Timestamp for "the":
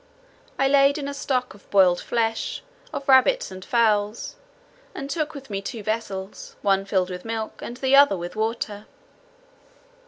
7.77-7.95